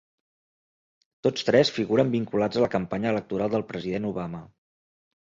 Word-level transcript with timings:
Tots 1.25 1.43
tres 1.49 1.71
figuren 1.75 2.09
vinculats 2.15 2.59
a 2.61 2.63
la 2.63 2.69
campanya 2.75 3.11
electoral 3.15 3.53
del 3.57 3.65
president 3.73 4.09
Obama. 4.13 4.41